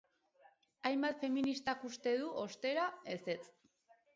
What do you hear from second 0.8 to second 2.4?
Hainbat feministak uste du,